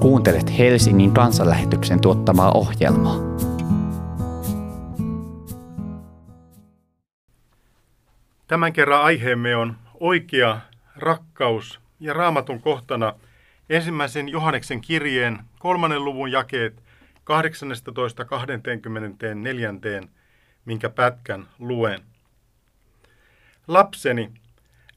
[0.00, 3.16] Kuuntelet Helsingin kansanlähetyksen tuottamaa ohjelmaa.
[8.46, 10.60] Tämän kerran aiheemme on oikea
[10.96, 13.14] rakkaus ja raamatun kohtana
[13.70, 16.82] ensimmäisen Johanneksen kirjeen kolmannen luvun jakeet
[20.02, 20.08] 18.24,
[20.64, 22.00] minkä pätkän luen.
[23.68, 24.32] Lapseni,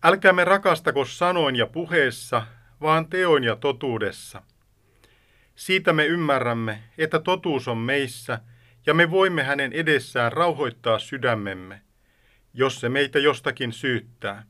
[0.03, 2.45] älkäämme rakastako sanoin ja puheessa,
[2.81, 4.41] vaan teoin ja totuudessa.
[5.55, 8.39] Siitä me ymmärrämme, että totuus on meissä,
[8.85, 11.81] ja me voimme hänen edessään rauhoittaa sydämemme,
[12.53, 14.43] jos se meitä jostakin syyttää.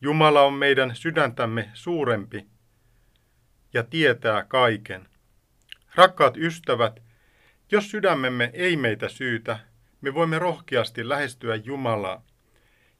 [0.00, 2.46] Jumala on meidän sydäntämme suurempi
[3.74, 5.08] ja tietää kaiken.
[5.94, 7.02] Rakkaat ystävät,
[7.72, 9.58] jos sydämemme ei meitä syytä,
[10.00, 12.22] me voimme rohkeasti lähestyä Jumalaa.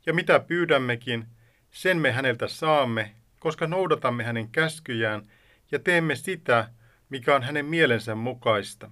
[0.06, 1.26] Ja mitä pyydämmekin,
[1.70, 5.30] sen me häneltä saamme, koska noudatamme hänen käskyjään
[5.73, 6.68] ja teemme sitä,
[7.09, 8.91] mikä on hänen mielensä mukaista.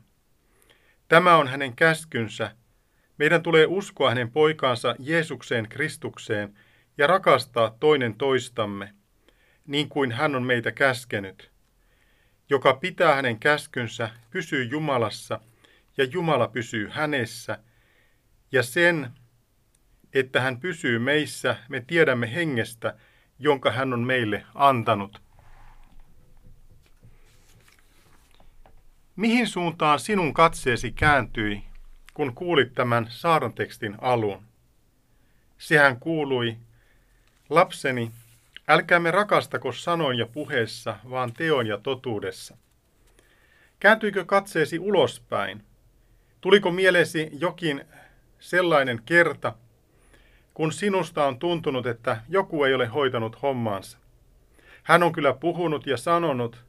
[1.08, 2.56] Tämä on hänen käskynsä.
[3.18, 6.54] Meidän tulee uskoa hänen poikaansa Jeesukseen Kristukseen
[6.98, 8.94] ja rakastaa toinen toistamme,
[9.66, 11.50] niin kuin hän on meitä käskenyt.
[12.50, 15.40] Joka pitää hänen käskynsä, pysyy Jumalassa
[15.96, 17.58] ja Jumala pysyy hänessä,
[18.52, 19.10] ja sen,
[20.14, 22.96] että hän pysyy meissä, me tiedämme hengestä,
[23.38, 25.23] jonka hän on meille antanut.
[29.16, 31.64] Mihin suuntaan sinun katseesi kääntyi,
[32.14, 34.42] kun kuulit tämän saarantekstin alun?
[35.58, 36.56] Sehän kuului,
[37.50, 38.10] lapseni,
[38.68, 42.56] älkäämme rakastako sanoin ja puheessa, vaan teon ja totuudessa.
[43.80, 45.62] Kääntyikö katseesi ulospäin?
[46.40, 47.84] Tuliko mielesi jokin
[48.40, 49.52] sellainen kerta,
[50.54, 53.98] kun sinusta on tuntunut, että joku ei ole hoitanut hommaansa?
[54.82, 56.64] Hän on kyllä puhunut ja sanonut,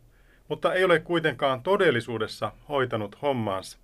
[0.47, 3.77] mutta ei ole kuitenkaan todellisuudessa hoitanut hommaansa.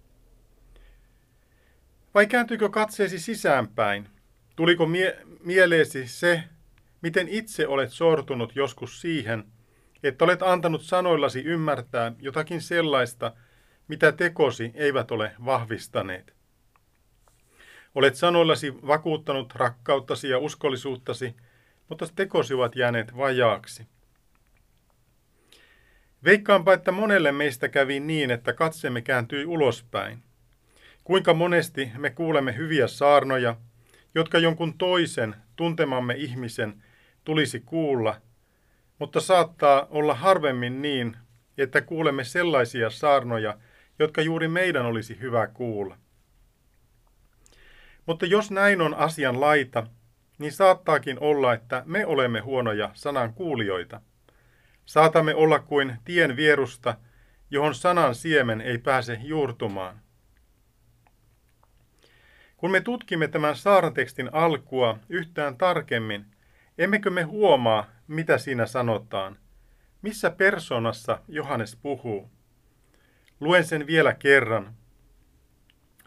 [2.14, 4.10] Vai kääntyykö katseesi sisäänpäin?
[4.56, 6.44] Tuliko mie- mieleesi se,
[7.02, 9.44] miten itse olet sortunut joskus siihen,
[10.04, 13.32] että olet antanut sanoillasi ymmärtää jotakin sellaista,
[13.88, 16.34] mitä tekosi eivät ole vahvistaneet?
[17.96, 21.36] Olet sanoillasi vakuuttanut rakkauttasi ja uskollisuuttasi,
[21.90, 23.88] mutta tekosi ovat jääneet vajaaksi.
[26.24, 30.24] Veikkaanpa, että monelle meistä kävi niin, että katsemme kääntyi ulospäin.
[31.04, 33.56] Kuinka monesti me kuulemme hyviä saarnoja,
[34.16, 36.84] jotka jonkun toisen tuntemamme ihmisen
[37.24, 38.22] tulisi kuulla,
[39.00, 41.18] mutta saattaa olla harvemmin niin,
[41.58, 43.58] että kuulemme sellaisia saarnoja,
[44.00, 45.98] jotka juuri meidän olisi hyvä kuulla.
[48.06, 49.88] Mutta jos näin on asian laita,
[50.38, 54.02] niin saattaakin olla, että me olemme huonoja sanan kuulijoita–
[54.86, 56.96] Saatamme olla kuin tien vierusta,
[57.52, 60.02] johon sanan siemen ei pääse juurtumaan.
[62.58, 66.26] Kun me tutkimme tämän saarnatekstin alkua yhtään tarkemmin,
[66.78, 69.38] emmekö me huomaa, mitä siinä sanotaan?
[70.02, 72.32] Missä persoonassa Johannes puhuu?
[73.40, 74.74] Luen sen vielä kerran.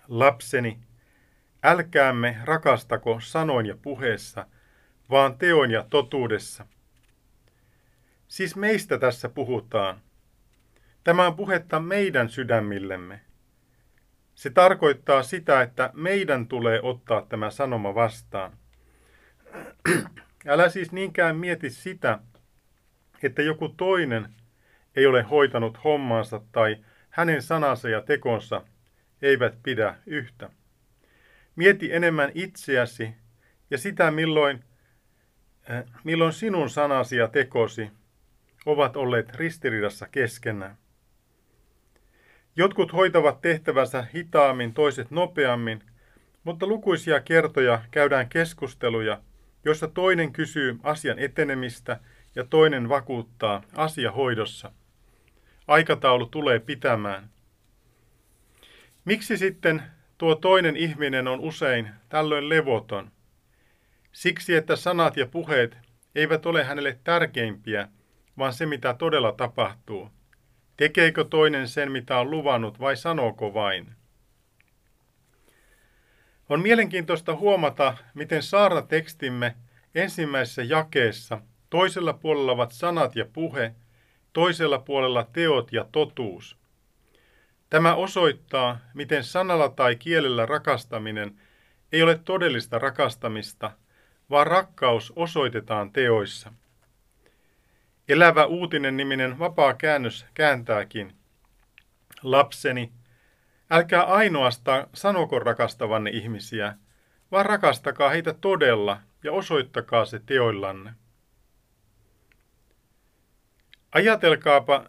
[0.08, 0.80] Lapseni,
[1.62, 4.46] älkäämme rakastako sanoin ja puheessa,
[5.10, 6.66] vaan teoin ja totuudessa.
[8.28, 10.00] Siis meistä tässä puhutaan.
[11.04, 13.20] Tämä on puhetta meidän sydämillemme.
[14.34, 18.58] Se tarkoittaa sitä, että meidän tulee ottaa tämä sanoma vastaan.
[20.46, 22.18] Älä siis niinkään mieti sitä,
[23.22, 24.34] että joku toinen
[24.96, 26.76] ei ole hoitanut hommaansa tai
[27.10, 28.62] hänen sanansa ja tekonsa
[29.22, 30.50] eivät pidä yhtä.
[31.56, 33.14] Mieti enemmän itseäsi
[33.70, 34.64] ja sitä, milloin,
[35.70, 37.90] äh, milloin sinun sanasi ja tekosi
[38.66, 40.76] ovat olleet ristiriidassa keskenään.
[42.56, 45.82] Jotkut hoitavat tehtävänsä hitaammin, toiset nopeammin,
[46.44, 49.20] mutta lukuisia kertoja käydään keskusteluja,
[49.64, 52.00] joissa toinen kysyy asian etenemistä
[52.34, 54.72] ja toinen vakuuttaa asia hoidossa.
[55.66, 57.30] Aikataulu tulee pitämään.
[59.04, 59.82] Miksi sitten
[60.18, 63.10] tuo toinen ihminen on usein tällöin levoton?
[64.12, 65.76] Siksi, että sanat ja puheet
[66.14, 67.88] eivät ole hänelle tärkeimpiä–
[68.38, 70.10] vaan se, mitä todella tapahtuu.
[70.76, 73.92] Tekeekö toinen sen, mitä on luvannut, vai sanooko vain?
[76.48, 78.42] On mielenkiintoista huomata, miten
[78.88, 79.56] tekstimme
[79.94, 81.40] ensimmäisessä jakeessa
[81.70, 83.74] toisella puolella ovat sanat ja puhe,
[84.32, 86.56] toisella puolella teot ja totuus.
[87.70, 91.40] Tämä osoittaa, miten sanalla tai kielellä rakastaminen
[91.92, 93.70] ei ole todellista rakastamista,
[94.30, 96.52] vaan rakkaus osoitetaan teoissa.
[98.08, 101.12] Elävä uutinen niminen vapaa käännös kääntääkin.
[102.22, 102.92] Lapseni,
[103.70, 106.74] älkää ainoastaan sanoko rakastavanne ihmisiä,
[107.30, 110.92] vaan rakastakaa heitä todella ja osoittakaa se teoillanne.
[113.92, 114.84] Ajatelkaapa,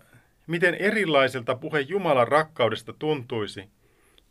[0.48, 3.70] miten erilaiselta puhe Jumalan rakkaudesta tuntuisi,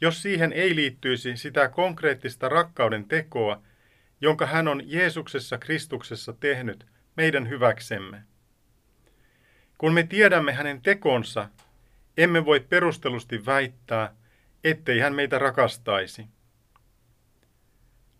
[0.01, 3.63] jos siihen ei liittyisi sitä konkreettista rakkauden tekoa,
[4.21, 8.23] jonka hän on Jeesuksessa Kristuksessa tehnyt meidän hyväksemme.
[9.85, 11.49] Kun me tiedämme hänen tekonsa,
[12.17, 14.15] emme voi perustelusti väittää,
[14.65, 16.27] ettei hän meitä rakastaisi.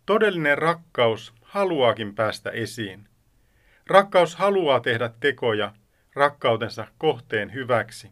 [0.07, 3.09] Todellinen rakkaus haluaakin päästä esiin.
[3.87, 5.75] Rakkaus haluaa tehdä tekoja
[6.15, 8.11] rakkautensa kohteen hyväksi.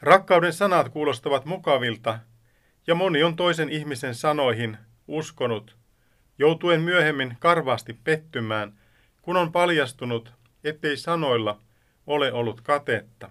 [0.00, 2.18] Rakkauden sanat kuulostavat mukavilta,
[2.86, 4.78] ja moni on toisen ihmisen sanoihin
[5.08, 5.76] uskonut,
[6.38, 8.78] joutuen myöhemmin karvaasti pettymään,
[9.22, 10.35] kun on paljastunut,
[10.68, 11.60] ettei sanoilla
[12.06, 13.30] ole ollut katetta.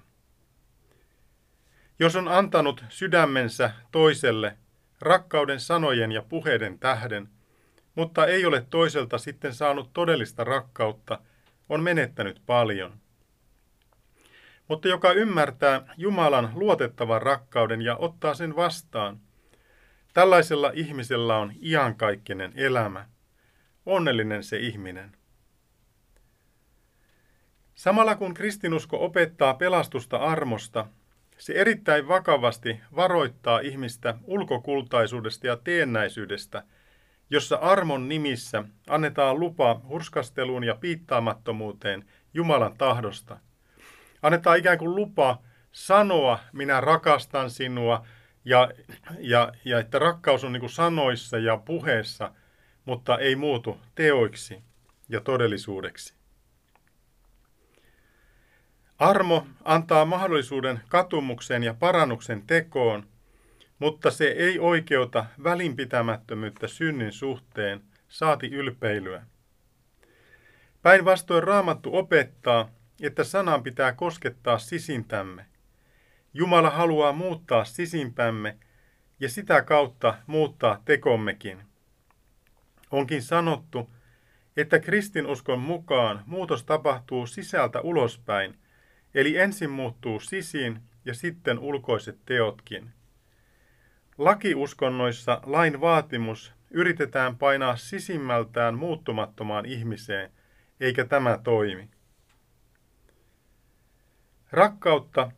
[2.00, 4.58] Jos on antanut sydämensä toiselle
[5.02, 7.30] rakkauden sanojen ja puheiden tähden,
[7.96, 11.20] mutta ei ole toiselta sitten saanut todellista rakkautta,
[11.70, 12.94] on menettänyt paljon.
[14.68, 19.20] Mutta joka ymmärtää Jumalan luotettavan rakkauden ja ottaa sen vastaan,
[20.14, 23.06] tällaisella ihmisellä on iankaikkinen elämä.
[23.86, 25.18] Onnellinen se ihminen.
[27.76, 30.88] Samalla kun kristinusko opettaa pelastusta armosta,
[31.38, 36.64] se erittäin vakavasti varoittaa ihmistä ulkokultaisuudesta ja teennäisyydestä,
[37.30, 43.40] jossa armon nimissä annetaan lupa hurskasteluun ja piittaamattomuuteen Jumalan tahdosta.
[44.22, 45.42] Annetaan ikään kuin lupa
[45.72, 48.06] sanoa, minä rakastan sinua,
[48.46, 48.72] ja,
[49.20, 52.32] ja, ja että rakkaus on niin kuin sanoissa ja puheessa,
[52.86, 54.64] mutta ei muutu teoiksi
[55.10, 56.15] ja todellisuudeksi.
[59.00, 63.08] Armo antaa mahdollisuuden katumukseen ja parannuksen tekoon,
[63.80, 69.26] mutta se ei oikeuta välinpitämättömyyttä synnin suhteen, saati ylpeilyä.
[70.82, 72.70] Päinvastoin raamattu opettaa,
[73.02, 75.46] että sanan pitää koskettaa sisintämme.
[76.34, 78.58] Jumala haluaa muuttaa sisimpämme
[79.20, 81.64] ja sitä kautta muuttaa tekommekin.
[82.92, 83.90] Onkin sanottu,
[84.58, 88.58] että kristinuskon mukaan muutos tapahtuu sisältä ulospäin–
[89.16, 92.92] Eli ensin muuttuu sisin ja sitten ulkoiset teotkin.
[94.18, 100.32] Lakiuskonnoissa lain vaatimus yritetään painaa sisimmältään muuttumattomaan ihmiseen,
[100.80, 101.90] eikä tämä toimi.
[104.52, 105.32] Rakkautta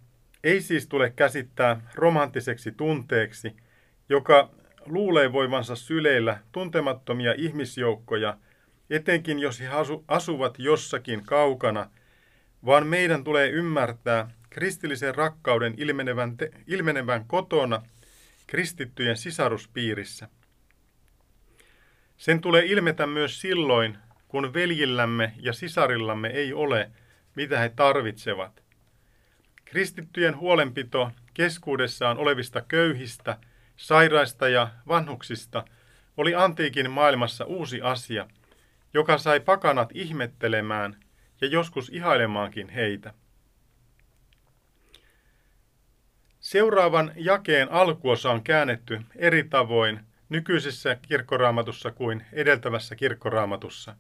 [0.43, 3.55] ei siis tule käsittää romanttiseksi tunteeksi,
[4.09, 4.49] joka
[4.85, 8.37] luulee voivansa syleillä tuntemattomia ihmisjoukkoja,
[8.89, 9.67] etenkin jos he
[10.07, 11.89] asuvat jossakin kaukana–
[12.65, 17.81] vaan meidän tulee ymmärtää kristillisen rakkauden ilmenevän, te, ilmenevän kotona
[18.47, 20.27] kristittyjen sisaruspiirissä.
[22.17, 26.91] Sen tulee ilmetä myös silloin, kun veljillämme ja sisarillamme ei ole,
[27.35, 28.63] mitä he tarvitsevat.
[29.65, 33.37] Kristittyjen huolenpito keskuudessaan olevista köyhistä,
[33.77, 35.65] sairaista ja vanhuksista
[36.17, 38.27] oli antiikin maailmassa uusi asia,
[38.93, 40.95] joka sai pakanat ihmettelemään–
[41.41, 43.13] ja joskus ihailemaankin heitä.
[46.39, 53.95] Seuraavan jakeen alkuosa on käännetty eri tavoin nykyisessä kirkkoraamatussa kuin edeltävässä kirkkoraamatussa.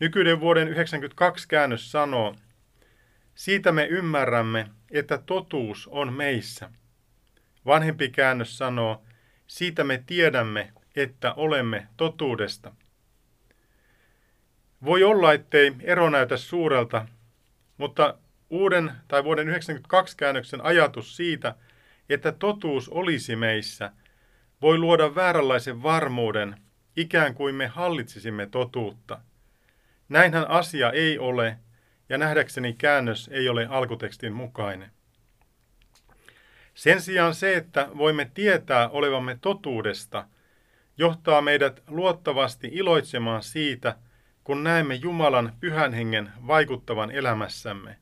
[0.00, 2.36] Nykyinen vuoden 1992 käännös sanoo,
[3.34, 6.70] siitä me ymmärrämme, että totuus on meissä.
[7.66, 9.04] Vanhempi käännös sanoo,
[9.46, 12.74] siitä me tiedämme, että olemme totuudesta.
[14.84, 17.06] Voi olla, ettei ero näytä suurelta,
[17.76, 18.18] mutta
[18.50, 21.54] uuden tai vuoden 1992 käännöksen ajatus siitä,
[22.08, 23.92] että totuus olisi meissä,
[24.62, 26.60] voi luoda vääränlaisen varmuuden,
[26.96, 29.20] ikään kuin me hallitsisimme totuutta.
[30.08, 31.58] Näinhän asia ei ole,
[32.08, 34.90] ja nähdäkseni käännös ei ole alkutekstin mukainen.
[36.74, 40.26] Sen sijaan se, että voimme tietää olevamme totuudesta,
[40.98, 43.96] johtaa meidät luottavasti iloitsemaan siitä,
[44.44, 47.96] kun näemme Jumalan pyhän hengen vaikuttavan elämässämme.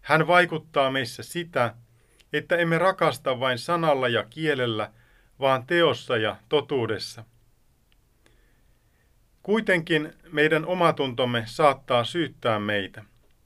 [0.00, 1.74] Hän vaikuttaa meissä sitä,
[2.32, 4.92] että emme rakasta vain sanalla ja kielellä,
[5.40, 7.24] vaan teossa ja totuudessa.
[9.42, 13.04] Kuitenkin meidän omatuntomme saattaa syyttää meitä.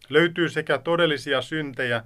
[0.08, 2.04] Löytyy sekä todellisia syntejä,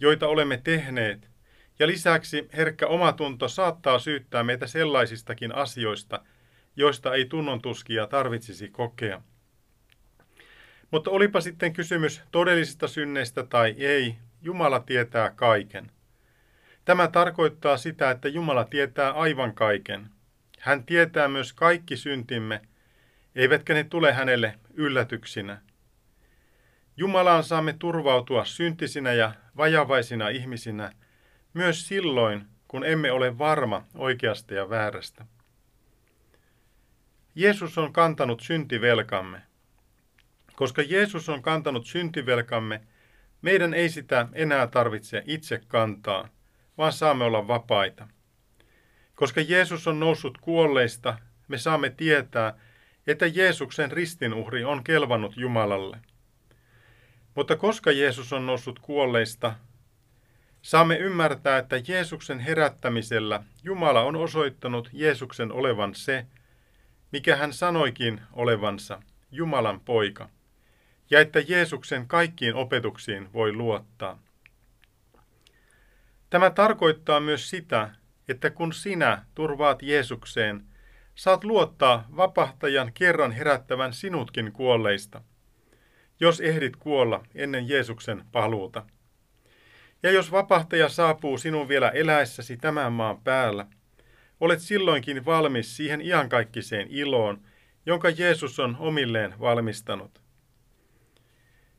[0.00, 1.30] joita olemme tehneet,
[1.78, 6.24] ja lisäksi herkkä omatunto saattaa syyttää meitä sellaisistakin asioista,
[6.76, 9.22] joista ei tunnontuskia tarvitsisi kokea.
[10.90, 15.90] Mutta olipa sitten kysymys todellisista synneistä tai ei, Jumala tietää kaiken.
[16.84, 20.10] Tämä tarkoittaa sitä, että Jumala tietää aivan kaiken.
[20.58, 22.60] Hän tietää myös kaikki syntimme,
[23.34, 25.60] eivätkä ne tule hänelle yllätyksinä.
[26.96, 30.92] Jumalaan saamme turvautua syntisinä ja vajavaisina ihmisinä
[31.54, 35.26] myös silloin, kun emme ole varma oikeasta ja väärästä.
[37.34, 39.42] Jeesus on kantanut syntivelkamme.
[40.58, 42.80] Koska Jeesus on kantanut syntivelkamme,
[43.42, 46.28] meidän ei sitä enää tarvitse itse kantaa,
[46.78, 48.08] vaan saamme olla vapaita.
[49.14, 52.58] Koska Jeesus on noussut kuolleista, me saamme tietää,
[53.06, 55.98] että Jeesuksen ristinuhri on kelvannut Jumalalle.
[57.34, 59.54] Mutta koska Jeesus on noussut kuolleista,
[60.62, 66.26] saamme ymmärtää, että Jeesuksen herättämisellä Jumala on osoittanut Jeesuksen olevan se,
[67.12, 70.28] mikä hän sanoikin olevansa, Jumalan poika,
[71.10, 74.22] ja että Jeesuksen kaikkiin opetuksiin voi luottaa.
[76.30, 77.90] Tämä tarkoittaa myös sitä,
[78.28, 80.64] että kun sinä turvaat Jeesukseen,
[81.14, 85.22] saat luottaa vapahtajan kerran herättävän sinutkin kuolleista,
[86.20, 88.86] jos ehdit kuolla ennen Jeesuksen paluuta.
[90.02, 93.66] Ja jos vapahtaja saapuu sinun vielä eläessäsi tämän maan päällä,
[94.40, 97.40] olet silloinkin valmis siihen iankaikkiseen iloon,
[97.86, 100.27] jonka Jeesus on omilleen valmistanut.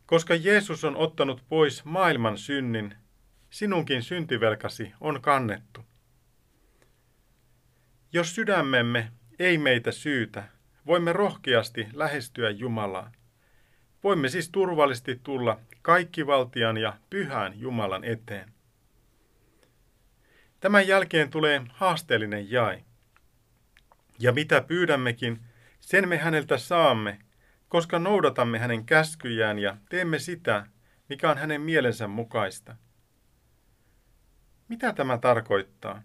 [0.10, 2.96] Koska Jeesus on ottanut pois maailman synnin,
[3.50, 5.86] sinunkin syntivelkasi on kannettu.
[8.14, 10.44] Jos sydämemme ei meitä syytä,
[10.86, 13.12] voimme rohkeasti lähestyä Jumalaa.
[14.04, 18.54] Voimme siis turvallisesti tulla kaikkivaltian ja pyhän Jumalan eteen.
[20.60, 22.84] Tämän jälkeen tulee haasteellinen jae.
[24.20, 25.40] Ja mitä pyydämmekin,
[25.80, 27.20] sen me häneltä saamme,
[27.70, 30.66] koska noudatamme hänen käskyjään ja teemme sitä,
[31.10, 32.76] mikä on hänen mielensä mukaista.
[34.68, 36.02] Mitä tämä tarkoittaa?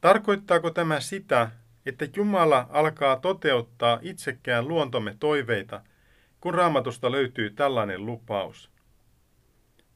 [0.00, 1.50] Tarkoittaako tämä sitä,
[1.86, 5.82] että Jumala alkaa toteuttaa itsekään luontomme toiveita,
[6.40, 8.70] kun raamatusta löytyy tällainen lupaus?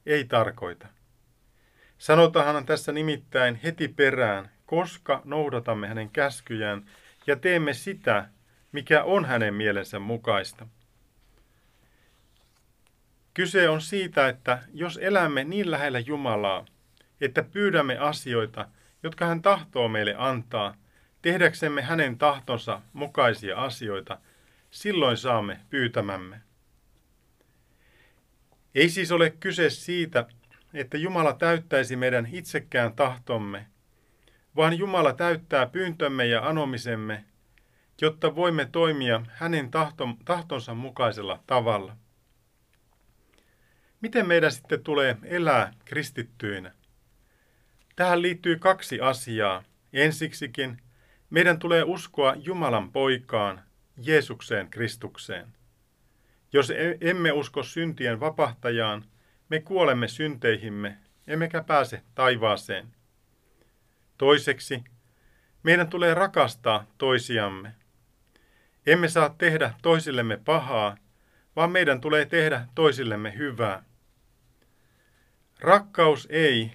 [0.05, 0.87] Ei tarkoita.
[1.97, 6.85] Sanotahan tässä nimittäin heti perään, koska noudatamme hänen käskyjään
[7.27, 8.29] ja teemme sitä,
[8.71, 10.67] mikä on hänen mielensä mukaista.
[13.33, 16.65] Kyse on siitä, että jos elämme niin lähellä Jumalaa,
[17.21, 18.67] että pyydämme asioita,
[19.03, 20.75] jotka hän tahtoo meille antaa,
[21.21, 24.19] tehdäksemme hänen tahtonsa mukaisia asioita,
[24.71, 26.41] silloin saamme pyytämämme.
[28.75, 30.25] Ei siis ole kyse siitä,
[30.73, 33.67] että Jumala täyttäisi meidän itsekään tahtomme,
[34.55, 37.25] vaan Jumala täyttää pyyntömme ja anomisemme,
[38.01, 39.71] jotta voimme toimia hänen
[40.25, 41.97] tahtonsa mukaisella tavalla.
[44.01, 46.71] Miten meidän sitten tulee elää kristittyinä?
[47.95, 49.63] Tähän liittyy kaksi asiaa.
[49.93, 50.81] Ensiksikin
[51.29, 53.63] meidän tulee uskoa Jumalan poikaan,
[53.97, 55.47] Jeesukseen Kristukseen.
[56.53, 59.05] Jos e- emme usko syntien vapahtajaan,
[59.49, 62.87] me kuolemme synteihimme, emmekä pääse taivaaseen.
[64.17, 64.83] Toiseksi,
[65.63, 67.75] meidän tulee rakastaa toisiamme.
[68.87, 70.97] Emme saa tehdä toisillemme pahaa,
[71.55, 73.83] vaan meidän tulee tehdä toisillemme hyvää.
[75.59, 76.71] Rakkaus ei,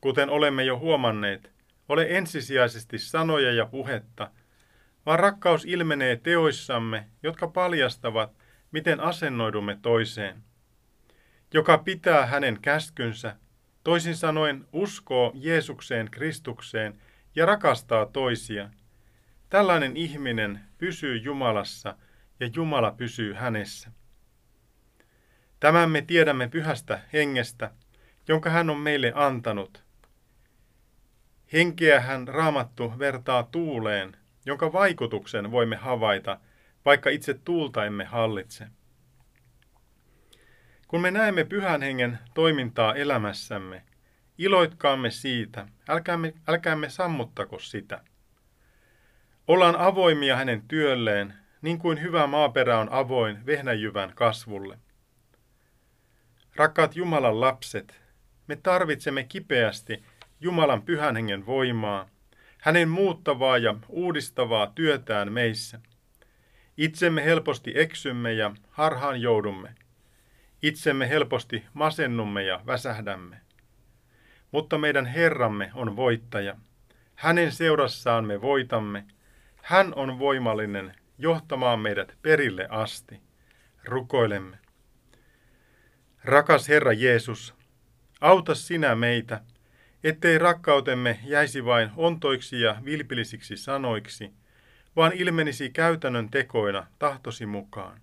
[0.00, 1.52] kuten olemme jo huomanneet,
[1.88, 4.30] ole ensisijaisesti sanoja ja puhetta,
[5.06, 8.36] vaan rakkaus ilmenee teoissamme, jotka paljastavat,
[8.72, 10.42] miten asennoidumme toiseen.
[11.54, 13.36] Joka pitää hänen käskynsä,
[13.84, 17.00] toisin sanoen uskoo Jeesukseen Kristukseen
[17.36, 18.70] ja rakastaa toisia.
[19.48, 21.96] Tällainen ihminen pysyy Jumalassa
[22.40, 23.90] ja Jumala pysyy hänessä.
[25.60, 27.70] Tämän me tiedämme pyhästä hengestä,
[28.28, 29.82] jonka hän on meille antanut–
[31.52, 36.40] Henkeä hän raamattu vertaa tuuleen, jonka vaikutuksen voimme havaita,
[36.84, 38.66] vaikka itse tuulta emme hallitse.
[40.88, 43.82] Kun me näemme pyhän hengen toimintaa elämässämme,
[44.38, 48.04] iloitkaamme siitä, älkäämme, älkäämme sammuttako sitä.
[49.48, 54.78] Ollaan avoimia hänen työlleen, niin kuin hyvä maaperä on avoin vehnäjyvän kasvulle.
[56.56, 58.00] Rakkaat Jumalan lapset,
[58.46, 60.02] me tarvitsemme kipeästi
[60.40, 62.08] Jumalan pyhän hengen voimaa,
[62.58, 65.80] hänen muuttavaa ja uudistavaa työtään meissä.
[66.76, 69.74] Itsemme helposti eksymme ja harhaan joudumme.
[70.62, 73.36] Itsemme helposti masennumme ja väsähdämme.
[74.52, 76.56] Mutta meidän Herramme on voittaja.
[77.14, 79.04] Hänen seurassaan me voitamme.
[79.66, 83.20] Hän on voimallinen johtamaan meidät perille asti.
[83.84, 84.58] Rukoilemme.
[86.24, 87.54] Rakas Herra Jeesus,
[88.20, 89.40] auta sinä meitä,
[90.04, 94.32] ettei rakkautemme jäisi vain ontoiksi ja vilpillisiksi sanoiksi,
[94.96, 98.00] vaan ilmenisi käytännön tekoina tahtosi mukaan.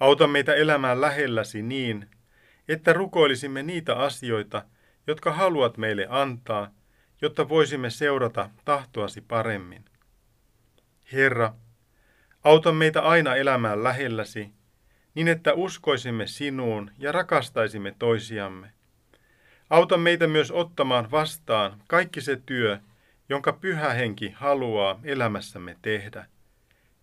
[0.00, 2.10] Auta meitä elämään lähelläsi niin,
[2.68, 4.64] että rukoilisimme niitä asioita,
[5.06, 6.70] jotka haluat meille antaa,
[7.22, 9.84] jotta voisimme seurata tahtoasi paremmin.
[11.14, 11.54] Herra,
[12.44, 14.50] auta meitä aina elämään lähelläsi,
[15.14, 18.70] niin että uskoisimme sinuun ja rakastaisimme toisiamme.
[19.70, 22.78] Auta meitä myös ottamaan vastaan kaikki se työ,
[23.28, 26.26] jonka pyhä henki haluaa elämässämme tehdä.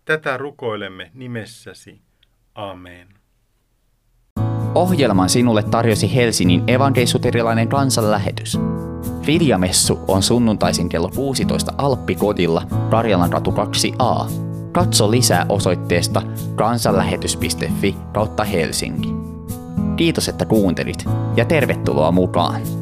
[0.05, 2.01] Tätä rukoilemme nimessäsi.
[2.55, 3.07] Amen.
[4.75, 8.59] Ohjelman sinulle tarjosi Helsingin evankeisuterilainen kansanlähetys.
[9.25, 14.31] Viljamessu on sunnuntaisin kello 16 Alppikodilla, Karjalan ratu 2a.
[14.71, 16.21] Katso lisää osoitteesta
[16.55, 19.09] kansanlähetys.fi kautta Helsinki.
[19.95, 22.80] Kiitos, että kuuntelit ja tervetuloa mukaan!